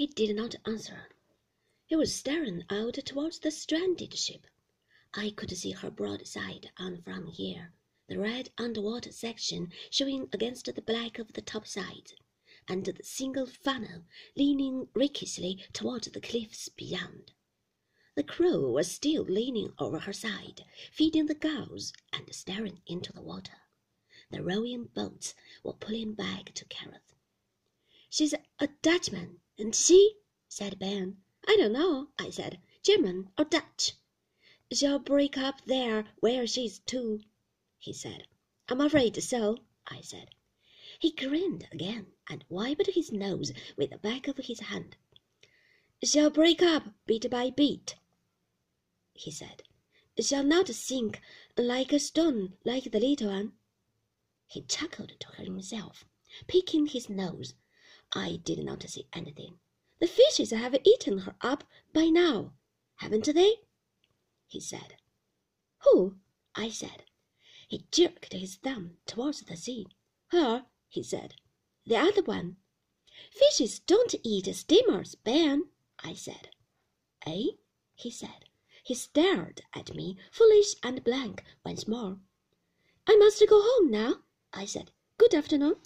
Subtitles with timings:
[0.00, 1.10] He did not answer.
[1.84, 4.46] He was staring out towards the stranded ship.
[5.12, 7.74] I could see her broadside on from here,
[8.08, 12.14] the red underwater section showing against the black of the topsides,
[12.66, 17.32] and the single funnel leaning rakishly towards the cliffs beyond.
[18.14, 23.20] The crew was still leaning over her side, feeding the gulls and staring into the
[23.20, 23.58] water.
[24.30, 27.12] The rowing boats were pulling back to Kerrith.
[28.08, 30.16] She's a Dutchman, and she?
[30.48, 31.18] said Ben.
[31.46, 32.60] I don't know, I said.
[32.82, 33.92] German or Dutch?
[34.72, 37.20] She'll break up there where she is too,
[37.78, 38.26] he said.
[38.68, 40.30] I'm afraid so, I said.
[40.98, 44.96] He grinned again and wiped his nose with the back of his hand.
[46.02, 47.96] She'll break up bit by bit,
[49.12, 49.62] he said.
[50.18, 51.20] Shall not sink
[51.56, 53.52] like a stone like the little one.
[54.46, 56.04] He chuckled to himself,
[56.46, 57.54] picking his nose.
[58.12, 59.58] I did not see anything.
[60.00, 62.54] The fishes have eaten her up by now,
[62.96, 63.56] haven't they?
[64.46, 64.96] he said.
[65.84, 66.16] Who?
[66.54, 67.04] I said.
[67.68, 69.86] He jerked his thumb towards the sea.
[70.28, 71.34] Her, he said.
[71.86, 72.56] The other one.
[73.30, 75.68] Fishes don't eat steamers, Ben,
[76.00, 76.50] I said.
[77.26, 77.46] Eh?
[77.94, 78.46] he said.
[78.82, 82.18] He stared at me, foolish and blank, once more.
[83.06, 84.90] I must go home now, I said.
[85.18, 85.76] Good afternoon.